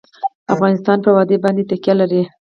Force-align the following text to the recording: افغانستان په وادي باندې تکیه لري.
افغانستان 0.53 0.97
په 1.05 1.09
وادي 1.15 1.37
باندې 1.43 1.67
تکیه 1.69 1.93
لري. 1.99 2.21